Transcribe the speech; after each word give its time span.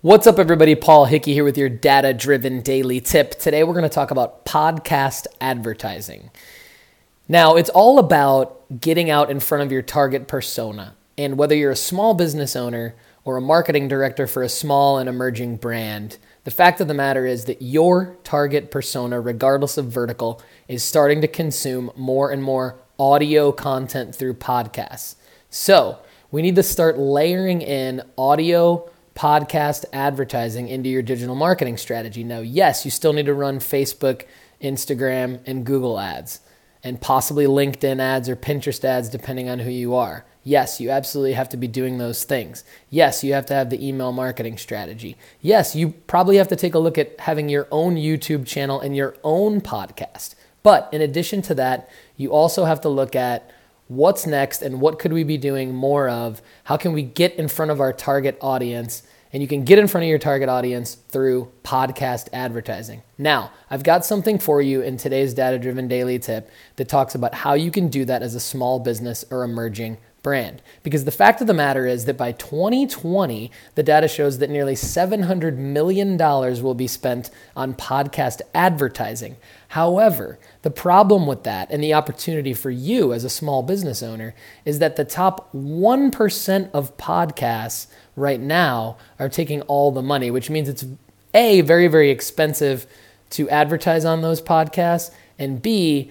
What's 0.00 0.28
up, 0.28 0.38
everybody? 0.38 0.76
Paul 0.76 1.06
Hickey 1.06 1.34
here 1.34 1.42
with 1.42 1.58
your 1.58 1.68
data 1.68 2.14
driven 2.14 2.60
daily 2.60 3.00
tip. 3.00 3.32
Today, 3.32 3.64
we're 3.64 3.74
going 3.74 3.82
to 3.82 3.88
talk 3.88 4.12
about 4.12 4.44
podcast 4.44 5.26
advertising. 5.40 6.30
Now, 7.26 7.56
it's 7.56 7.68
all 7.68 7.98
about 7.98 8.78
getting 8.80 9.10
out 9.10 9.28
in 9.28 9.40
front 9.40 9.64
of 9.64 9.72
your 9.72 9.82
target 9.82 10.28
persona. 10.28 10.94
And 11.18 11.36
whether 11.36 11.56
you're 11.56 11.72
a 11.72 11.76
small 11.76 12.14
business 12.14 12.54
owner 12.54 12.94
or 13.24 13.36
a 13.36 13.40
marketing 13.40 13.88
director 13.88 14.28
for 14.28 14.44
a 14.44 14.48
small 14.48 14.98
and 14.98 15.08
emerging 15.08 15.56
brand, 15.56 16.18
the 16.44 16.52
fact 16.52 16.80
of 16.80 16.86
the 16.86 16.94
matter 16.94 17.26
is 17.26 17.46
that 17.46 17.60
your 17.60 18.18
target 18.22 18.70
persona, 18.70 19.20
regardless 19.20 19.76
of 19.78 19.86
vertical, 19.86 20.40
is 20.68 20.84
starting 20.84 21.20
to 21.22 21.26
consume 21.26 21.90
more 21.96 22.30
and 22.30 22.44
more 22.44 22.78
audio 23.00 23.50
content 23.50 24.14
through 24.14 24.34
podcasts. 24.34 25.16
So, 25.50 25.98
we 26.30 26.40
need 26.40 26.54
to 26.54 26.62
start 26.62 26.98
layering 26.98 27.62
in 27.62 28.02
audio 28.16 28.88
podcast 29.18 29.84
advertising 29.92 30.68
into 30.68 30.88
your 30.88 31.02
digital 31.02 31.34
marketing 31.34 31.76
strategy. 31.76 32.22
Now, 32.22 32.38
yes, 32.38 32.84
you 32.84 32.90
still 32.92 33.12
need 33.12 33.26
to 33.26 33.34
run 33.34 33.58
Facebook, 33.58 34.24
Instagram, 34.62 35.40
and 35.44 35.66
Google 35.66 35.98
ads, 35.98 36.38
and 36.84 37.00
possibly 37.00 37.46
LinkedIn 37.46 37.98
ads 37.98 38.28
or 38.28 38.36
Pinterest 38.36 38.84
ads, 38.84 39.08
depending 39.08 39.48
on 39.48 39.58
who 39.58 39.70
you 39.70 39.96
are. 39.96 40.24
Yes, 40.44 40.80
you 40.80 40.90
absolutely 40.90 41.32
have 41.32 41.48
to 41.48 41.56
be 41.56 41.66
doing 41.66 41.98
those 41.98 42.22
things. 42.22 42.62
Yes, 42.90 43.24
you 43.24 43.32
have 43.32 43.44
to 43.46 43.54
have 43.54 43.70
the 43.70 43.86
email 43.86 44.12
marketing 44.12 44.56
strategy. 44.56 45.16
Yes, 45.42 45.74
you 45.74 45.90
probably 46.06 46.36
have 46.36 46.48
to 46.48 46.56
take 46.56 46.74
a 46.74 46.78
look 46.78 46.96
at 46.96 47.18
having 47.18 47.48
your 47.48 47.66
own 47.72 47.96
YouTube 47.96 48.46
channel 48.46 48.80
and 48.80 48.96
your 48.96 49.16
own 49.24 49.60
podcast. 49.60 50.36
But 50.62 50.88
in 50.92 51.02
addition 51.02 51.42
to 51.42 51.54
that, 51.56 51.90
you 52.16 52.30
also 52.30 52.66
have 52.66 52.80
to 52.82 52.88
look 52.88 53.16
at 53.16 53.50
what's 53.88 54.26
next 54.26 54.62
and 54.62 54.80
what 54.80 54.98
could 54.98 55.12
we 55.12 55.24
be 55.24 55.36
doing 55.36 55.74
more 55.74 56.08
of? 56.08 56.40
How 56.64 56.76
can 56.76 56.92
we 56.92 57.02
get 57.02 57.34
in 57.34 57.48
front 57.48 57.70
of 57.70 57.80
our 57.80 57.92
target 57.92 58.38
audience? 58.40 59.02
And 59.32 59.42
you 59.42 59.48
can 59.48 59.64
get 59.64 59.78
in 59.78 59.88
front 59.88 60.04
of 60.04 60.08
your 60.08 60.18
target 60.18 60.48
audience 60.48 60.94
through 60.94 61.50
podcast 61.62 62.28
advertising. 62.32 63.02
Now, 63.18 63.50
I've 63.70 63.82
got 63.82 64.04
something 64.04 64.38
for 64.38 64.62
you 64.62 64.80
in 64.80 64.96
today's 64.96 65.34
data 65.34 65.58
driven 65.58 65.86
daily 65.86 66.18
tip 66.18 66.50
that 66.76 66.88
talks 66.88 67.14
about 67.14 67.34
how 67.34 67.52
you 67.52 67.70
can 67.70 67.88
do 67.88 68.06
that 68.06 68.22
as 68.22 68.34
a 68.34 68.40
small 68.40 68.78
business 68.78 69.24
or 69.30 69.42
emerging 69.42 69.98
brand. 70.22 70.62
Because 70.82 71.04
the 71.04 71.10
fact 71.10 71.40
of 71.40 71.46
the 71.46 71.54
matter 71.54 71.86
is 71.86 72.04
that 72.04 72.16
by 72.16 72.32
2020, 72.32 73.50
the 73.74 73.82
data 73.82 74.08
shows 74.08 74.38
that 74.38 74.50
nearly 74.50 74.74
$700 74.74 75.56
million 75.56 76.16
will 76.16 76.74
be 76.74 76.86
spent 76.86 77.30
on 77.56 77.74
podcast 77.74 78.40
advertising. 78.54 79.36
However, 79.68 80.38
the 80.62 80.70
problem 80.70 81.26
with 81.26 81.44
that 81.44 81.70
and 81.70 81.82
the 81.82 81.94
opportunity 81.94 82.54
for 82.54 82.70
you 82.70 83.12
as 83.12 83.24
a 83.24 83.30
small 83.30 83.62
business 83.62 84.02
owner 84.02 84.34
is 84.64 84.78
that 84.78 84.96
the 84.96 85.04
top 85.04 85.52
1% 85.52 86.70
of 86.72 86.96
podcasts 86.96 87.86
right 88.16 88.40
now 88.40 88.96
are 89.18 89.28
taking 89.28 89.62
all 89.62 89.92
the 89.92 90.02
money, 90.02 90.30
which 90.30 90.50
means 90.50 90.68
it's 90.68 90.84
A, 91.34 91.60
very, 91.60 91.86
very 91.86 92.10
expensive 92.10 92.86
to 93.30 93.48
advertise 93.50 94.04
on 94.04 94.22
those 94.22 94.40
podcasts, 94.40 95.10
and 95.38 95.60
B, 95.60 96.10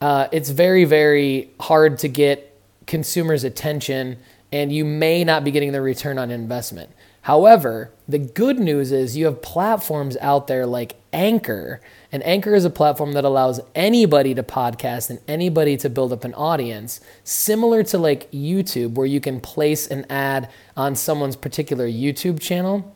uh, 0.00 0.28
it's 0.32 0.50
very, 0.50 0.84
very 0.84 1.50
hard 1.60 1.98
to 1.98 2.08
get 2.08 2.53
consumers' 2.86 3.44
attention 3.44 4.18
and 4.54 4.72
you 4.72 4.84
may 4.84 5.24
not 5.24 5.42
be 5.42 5.50
getting 5.50 5.72
the 5.72 5.80
return 5.80 6.16
on 6.16 6.30
investment. 6.30 6.90
However, 7.22 7.90
the 8.06 8.18
good 8.18 8.60
news 8.60 8.92
is 8.92 9.16
you 9.16 9.24
have 9.24 9.42
platforms 9.42 10.16
out 10.20 10.46
there 10.46 10.64
like 10.64 10.94
Anchor, 11.12 11.80
and 12.12 12.22
Anchor 12.22 12.54
is 12.54 12.64
a 12.64 12.70
platform 12.70 13.14
that 13.14 13.24
allows 13.24 13.60
anybody 13.74 14.34
to 14.34 14.42
podcast 14.44 15.10
and 15.10 15.18
anybody 15.26 15.76
to 15.78 15.88
build 15.90 16.12
up 16.12 16.22
an 16.22 16.34
audience, 16.34 17.00
similar 17.24 17.82
to 17.84 17.98
like 17.98 18.30
YouTube, 18.30 18.92
where 18.92 19.06
you 19.06 19.20
can 19.20 19.40
place 19.40 19.88
an 19.88 20.06
ad 20.08 20.50
on 20.76 20.94
someone's 20.94 21.34
particular 21.34 21.88
YouTube 21.88 22.40
channel 22.40 22.93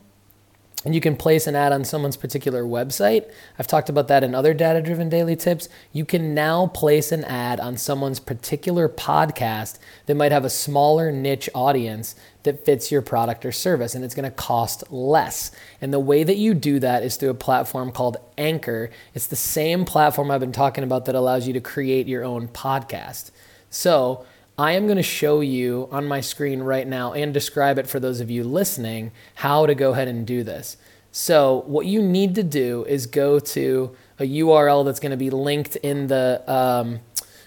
and 0.85 0.95
you 0.95 1.01
can 1.01 1.17
place 1.17 1.45
an 1.45 1.55
ad 1.55 1.73
on 1.73 1.83
someone's 1.83 2.15
particular 2.15 2.63
website. 2.63 3.29
I've 3.57 3.67
talked 3.67 3.89
about 3.89 4.07
that 4.07 4.23
in 4.23 4.33
other 4.33 4.53
data 4.53 4.81
driven 4.81 5.09
daily 5.09 5.35
tips. 5.35 5.67
You 5.91 6.05
can 6.05 6.33
now 6.33 6.67
place 6.67 7.11
an 7.11 7.25
ad 7.25 7.59
on 7.59 7.75
someone's 7.75 8.19
particular 8.21 8.87
podcast 8.87 9.77
that 10.05 10.15
might 10.15 10.31
have 10.31 10.45
a 10.45 10.49
smaller 10.49 11.11
niche 11.11 11.49
audience 11.53 12.15
that 12.43 12.63
fits 12.63 12.93
your 12.93 13.01
product 13.01 13.45
or 13.45 13.51
service, 13.51 13.93
and 13.93 14.05
it's 14.05 14.15
gonna 14.15 14.31
cost 14.31 14.89
less. 14.89 15.51
And 15.81 15.91
the 15.91 15.99
way 15.99 16.23
that 16.23 16.37
you 16.37 16.53
do 16.53 16.79
that 16.79 17.03
is 17.03 17.17
through 17.17 17.31
a 17.31 17.33
platform 17.33 17.91
called 17.91 18.15
Anchor. 18.37 18.89
It's 19.13 19.27
the 19.27 19.35
same 19.35 19.83
platform 19.83 20.31
I've 20.31 20.39
been 20.39 20.53
talking 20.53 20.85
about 20.85 21.03
that 21.05 21.15
allows 21.15 21.45
you 21.45 21.51
to 21.53 21.59
create 21.59 22.07
your 22.07 22.23
own 22.23 22.47
podcast. 22.47 23.31
So, 23.69 24.25
I 24.59 24.73
am 24.73 24.87
going 24.87 24.97
to 24.97 25.03
show 25.03 25.39
you 25.39 25.87
on 25.89 26.05
my 26.05 26.19
screen 26.19 26.59
right 26.59 26.85
now 26.85 27.13
and 27.13 27.33
describe 27.33 27.79
it 27.79 27.87
for 27.87 27.97
those 27.97 28.19
of 28.19 28.29
you 28.29 28.43
listening 28.43 29.13
how 29.35 29.65
to 29.65 29.73
go 29.73 29.93
ahead 29.93 30.09
and 30.09 30.27
do 30.27 30.43
this. 30.43 30.75
So, 31.13 31.63
what 31.65 31.85
you 31.85 32.01
need 32.01 32.35
to 32.35 32.43
do 32.43 32.83
is 32.83 33.05
go 33.05 33.39
to 33.39 33.95
a 34.19 34.23
URL 34.23 34.83
that's 34.83 34.99
going 34.99 35.11
to 35.11 35.17
be 35.17 35.29
linked 35.29 35.77
in 35.77 36.07
the 36.07 36.43
um, 36.45 36.99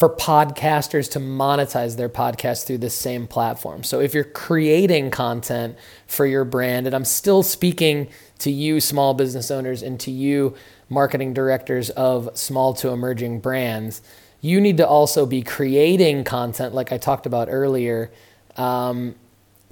for 0.00 0.08
podcasters 0.08 1.10
to 1.10 1.18
monetize 1.18 1.98
their 1.98 2.08
podcast 2.08 2.64
through 2.66 2.78
this 2.78 2.94
same 2.94 3.26
platform. 3.26 3.84
So 3.84 4.00
if 4.00 4.14
you're 4.14 4.24
creating 4.24 5.10
content 5.10 5.76
for 6.06 6.24
your 6.24 6.46
brand, 6.46 6.86
and 6.86 6.96
I'm 6.96 7.04
still 7.04 7.42
speaking 7.42 8.08
to 8.38 8.50
you, 8.50 8.80
small 8.80 9.12
business 9.12 9.50
owners, 9.50 9.82
and 9.82 10.00
to 10.00 10.10
you, 10.10 10.54
marketing 10.88 11.34
directors 11.34 11.90
of 11.90 12.30
small 12.32 12.72
to 12.76 12.88
emerging 12.88 13.40
brands, 13.40 14.00
you 14.40 14.58
need 14.58 14.78
to 14.78 14.88
also 14.88 15.26
be 15.26 15.42
creating 15.42 16.24
content, 16.24 16.74
like 16.74 16.92
I 16.92 16.96
talked 16.96 17.26
about 17.26 17.48
earlier, 17.50 18.10
um, 18.56 19.16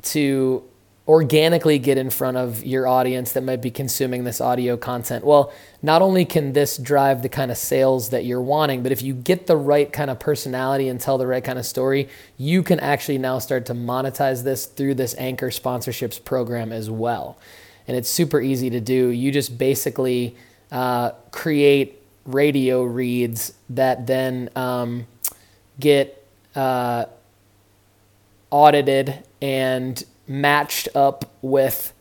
to 0.03 0.63
organically 1.09 1.79
get 1.79 1.97
in 1.97 2.11
front 2.11 2.37
of 2.37 2.63
your 2.63 2.87
audience 2.87 3.33
that 3.33 3.43
might 3.43 3.63
be 3.63 3.71
consuming 3.71 4.25
this 4.25 4.43
audio 4.43 4.77
content. 4.77 5.25
Well, 5.25 5.51
not 5.83 6.03
only 6.03 6.27
can 6.27 6.53
this 6.53 6.77
drive 6.77 7.23
the 7.23 7.31
kind 7.31 7.51
of 7.51 7.57
sales 7.57 8.11
that 8.11 8.27
you're 8.27 8.43
wanting, 8.43 8.83
but 8.83 8.93
if 8.93 9.01
you 9.01 9.15
get 9.15 9.47
the 9.47 9.57
right 9.57 9.91
kind 9.91 10.11
of 10.11 10.21
personality 10.21 10.87
and 10.87 11.01
tell 11.01 11.17
the 11.17 11.27
right 11.27 11.43
kind 11.43 11.59
of 11.59 11.65
story, 11.65 12.11
you 12.37 12.63
can 12.63 12.79
actually 12.81 13.17
now 13.17 13.39
start 13.39 13.65
to 13.67 13.75
monetize 13.75 14.45
this 14.45 14.67
through 14.67 14.97
this 14.97 15.15
Anchor 15.17 15.49
sponsorships 15.49 16.23
program 16.23 16.73
as 16.73 16.91
well. 16.91 17.39
And 17.87 17.97
it's 17.97 18.11
super 18.11 18.39
easy 18.39 18.69
to 18.69 18.81
do. 18.81 19.09
You 19.09 19.33
just 19.33 19.57
basically 19.57 20.37
uh, 20.71 21.13
create 21.31 22.03
radio 22.27 22.83
reads 22.83 23.55
that 23.71 24.07
then 24.07 24.51
um, 24.55 25.07
get 25.81 26.23
uh, 26.55 27.07
audited 28.51 29.25
and 29.41 30.05
matched 30.29 30.89
up 30.95 31.35
with 31.43 31.93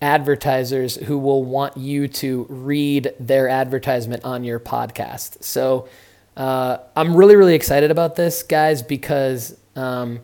advertisers 0.00 0.96
who 0.96 1.18
will 1.18 1.44
want 1.44 1.76
you 1.76 2.06
to 2.08 2.46
read 2.48 3.12
their 3.18 3.48
advertisement 3.48 4.24
on 4.24 4.44
your 4.44 4.60
podcast. 4.60 5.42
So 5.42 5.88
uh, 6.36 6.78
I'm 6.94 7.16
really, 7.16 7.36
really 7.36 7.54
excited 7.54 7.90
about 7.90 8.16
this, 8.16 8.42
guys, 8.42 8.82
because 8.82 9.58
um, 9.74 10.20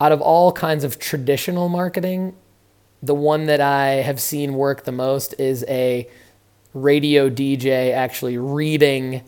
out 0.00 0.12
of 0.12 0.20
all 0.20 0.52
kinds 0.52 0.84
of 0.84 0.98
traditional 0.98 1.68
marketing, 1.68 2.34
the 3.02 3.14
one 3.14 3.46
that 3.46 3.60
I 3.60 3.86
have 3.96 4.20
seen 4.20 4.54
work 4.54 4.84
the 4.84 4.92
most 4.92 5.34
is 5.38 5.64
a 5.68 6.08
radio 6.72 7.28
DJ 7.30 7.92
actually 7.92 8.38
reading 8.38 9.22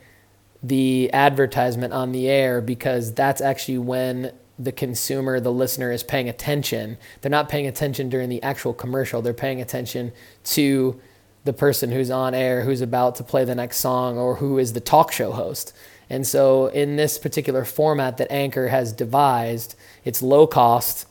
the 0.63 1.11
advertisement 1.13 1.93
on 1.93 2.13
the 2.13 2.29
air 2.29 2.61
because 2.61 3.15
that's 3.15 3.41
actually 3.41 3.79
when 3.79 4.33
the 4.59 4.73
consumer, 4.73 5.41
the 5.41 5.53
listener 5.53 5.93
is 5.93 6.03
paying 6.03 6.29
attention. 6.29 6.99
They're 7.21 7.31
not 7.31 7.49
paying 7.49 7.67
attention 7.67 8.09
during 8.09 8.29
the 8.29 8.43
actual 8.43 8.75
commercial. 8.75 9.23
They're 9.23 9.33
paying 9.33 9.61
attention 9.61 10.13
to 10.45 11.01
the 11.45 11.53
person 11.53 11.93
who's 11.93 12.11
on 12.11 12.35
air, 12.35 12.63
who's 12.63 12.81
about 12.81 13.15
to 13.17 13.25
play 13.25 13.45
the 13.45 13.55
next 13.55 13.79
song, 13.79 14.19
or 14.19 14.37
who 14.37 14.59
is 14.59 14.73
the 14.73 14.81
talk 14.81 15.13
show 15.13 15.33
host. 15.33 15.73
And 16.11 16.27
so, 16.27 16.67
in 16.69 16.97
this 16.97 17.19
particular 17.19 17.65
format 17.65 18.17
that 18.17 18.33
Anchor 18.33 18.69
has 18.69 18.93
devised, 18.93 19.75
it's 20.05 20.23
low 20.23 20.47
cost, 20.47 21.07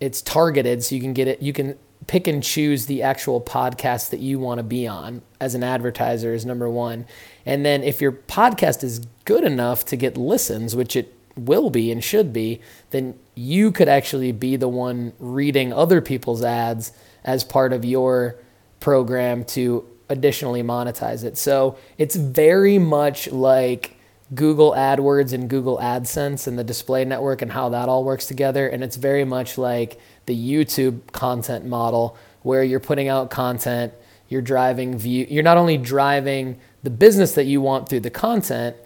it's 0.00 0.22
targeted, 0.22 0.82
so 0.82 0.94
you 0.94 1.00
can 1.00 1.12
get 1.12 1.28
it. 1.28 1.42
You 1.42 1.52
can 1.52 1.78
pick 2.06 2.26
and 2.26 2.42
choose 2.42 2.86
the 2.86 3.02
actual 3.02 3.40
podcast 3.40 4.10
that 4.10 4.20
you 4.20 4.38
want 4.38 4.58
to 4.58 4.62
be 4.62 4.86
on 4.86 5.22
as 5.40 5.54
an 5.54 5.62
advertiser 5.62 6.34
is 6.34 6.44
number 6.44 6.68
one. 6.68 7.06
And 7.46 7.64
then 7.64 7.82
if 7.82 8.00
your 8.00 8.12
podcast 8.12 8.82
is 8.82 9.06
good 9.24 9.44
enough 9.44 9.84
to 9.86 9.96
get 9.96 10.16
listens, 10.16 10.74
which 10.74 10.96
it 10.96 11.14
will 11.36 11.70
be 11.70 11.90
and 11.90 12.02
should 12.02 12.32
be, 12.32 12.60
then 12.90 13.18
you 13.34 13.72
could 13.72 13.88
actually 13.88 14.32
be 14.32 14.56
the 14.56 14.68
one 14.68 15.12
reading 15.18 15.72
other 15.72 16.00
people's 16.00 16.42
ads 16.42 16.92
as 17.24 17.44
part 17.44 17.72
of 17.72 17.84
your 17.84 18.36
program 18.80 19.44
to 19.44 19.86
additionally 20.08 20.62
monetize 20.62 21.24
it. 21.24 21.38
So 21.38 21.78
it's 21.96 22.16
very 22.16 22.78
much 22.78 23.30
like 23.30 23.96
Google 24.34 24.72
AdWords 24.72 25.32
and 25.32 25.48
Google 25.48 25.78
AdSense 25.78 26.46
and 26.46 26.58
the 26.58 26.64
display 26.64 27.04
network 27.04 27.42
and 27.42 27.52
how 27.52 27.68
that 27.70 27.88
all 27.88 28.04
works 28.04 28.26
together. 28.26 28.66
And 28.66 28.82
it's 28.82 28.96
very 28.96 29.24
much 29.24 29.58
like 29.58 29.98
the 30.26 30.36
YouTube 30.36 31.12
content 31.12 31.66
model 31.66 32.16
where 32.42 32.62
you're 32.62 32.80
putting 32.80 33.08
out 33.08 33.30
content, 33.30 33.92
you're 34.28 34.42
driving 34.42 34.96
view, 34.98 35.26
you're 35.28 35.42
not 35.42 35.58
only 35.58 35.76
driving 35.76 36.58
the 36.82 36.90
business 36.90 37.32
that 37.34 37.44
you 37.44 37.60
want 37.60 37.88
through 37.88 38.00
the 38.00 38.10
content, 38.10 38.76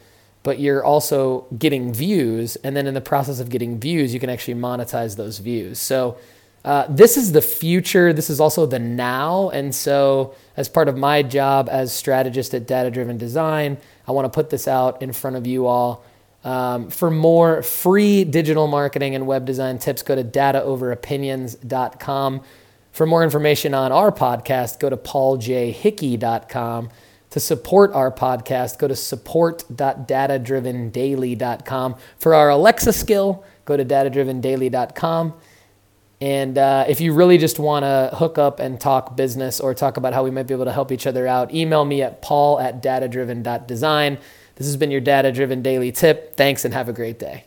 but 0.46 0.58
you're 0.60 0.84
also 0.84 1.46
getting 1.58 1.92
views. 1.92 2.54
And 2.62 2.76
then 2.76 2.86
in 2.86 2.94
the 2.94 3.00
process 3.00 3.40
of 3.40 3.48
getting 3.48 3.80
views, 3.80 4.14
you 4.14 4.20
can 4.20 4.30
actually 4.30 4.54
monetize 4.54 5.16
those 5.16 5.38
views. 5.38 5.80
So 5.80 6.18
uh, 6.64 6.86
this 6.88 7.16
is 7.16 7.32
the 7.32 7.42
future. 7.42 8.12
This 8.12 8.30
is 8.30 8.38
also 8.38 8.64
the 8.64 8.78
now. 8.78 9.50
And 9.50 9.74
so, 9.74 10.36
as 10.56 10.68
part 10.68 10.86
of 10.86 10.96
my 10.96 11.24
job 11.24 11.68
as 11.68 11.92
strategist 11.92 12.54
at 12.54 12.64
Data 12.64 12.92
Driven 12.92 13.18
Design, 13.18 13.76
I 14.06 14.12
want 14.12 14.26
to 14.26 14.28
put 14.28 14.50
this 14.50 14.68
out 14.68 15.02
in 15.02 15.12
front 15.12 15.34
of 15.34 15.48
you 15.48 15.66
all. 15.66 16.04
Um, 16.44 16.90
for 16.90 17.10
more 17.10 17.64
free 17.64 18.22
digital 18.22 18.68
marketing 18.68 19.16
and 19.16 19.26
web 19.26 19.46
design 19.46 19.80
tips, 19.80 20.02
go 20.02 20.14
to 20.14 20.22
dataoveropinions.com. 20.22 22.40
For 22.92 23.04
more 23.04 23.24
information 23.24 23.74
on 23.74 23.90
our 23.90 24.12
podcast, 24.12 24.78
go 24.78 24.90
to 24.90 24.96
pauljhickey.com. 24.96 26.90
To 27.36 27.40
support 27.40 27.92
our 27.92 28.10
podcast, 28.10 28.78
go 28.78 28.88
to 28.88 28.96
support.datadrivendaily.com. 28.96 31.96
For 32.16 32.32
our 32.32 32.48
Alexa 32.48 32.94
skill, 32.94 33.44
go 33.66 33.76
to 33.76 33.84
datadrivendaily.com. 33.84 35.34
And 36.22 36.56
uh, 36.56 36.86
if 36.88 37.02
you 37.02 37.12
really 37.12 37.36
just 37.36 37.58
want 37.58 37.82
to 37.82 38.16
hook 38.16 38.38
up 38.38 38.58
and 38.58 38.80
talk 38.80 39.18
business 39.18 39.60
or 39.60 39.74
talk 39.74 39.98
about 39.98 40.14
how 40.14 40.24
we 40.24 40.30
might 40.30 40.46
be 40.46 40.54
able 40.54 40.64
to 40.64 40.72
help 40.72 40.90
each 40.90 41.06
other 41.06 41.26
out, 41.26 41.52
email 41.52 41.84
me 41.84 42.00
at 42.00 42.22
paul 42.22 42.58
at 42.58 42.82
datadriven.design. 42.82 44.16
This 44.54 44.66
has 44.66 44.78
been 44.78 44.90
your 44.90 45.02
data 45.02 45.30
driven 45.30 45.60
daily 45.60 45.92
tip. 45.92 46.38
Thanks 46.38 46.64
and 46.64 46.72
have 46.72 46.88
a 46.88 46.94
great 46.94 47.18
day. 47.18 47.44